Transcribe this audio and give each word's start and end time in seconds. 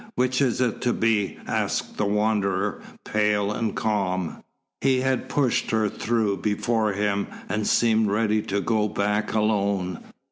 "Which 0.15 0.41
is 0.41 0.61
it 0.61 0.81
to 0.81 0.93
be?" 0.93 1.37
asked 1.45 1.97
the 1.97 2.07
Wanderer, 2.07 2.81
pale 3.05 3.51
and 3.51 3.75
calm. 3.75 4.43
He 4.81 5.01
had 5.01 5.29
pushed 5.29 5.69
her 5.69 5.89
through 5.89 6.37
before 6.37 6.93
him 6.93 7.27
and 7.47 7.67
seemed 7.67 8.09
ready 8.09 8.41
to 8.41 8.61
go 8.61 8.87
back 8.87 9.33
alone. 9.35 9.99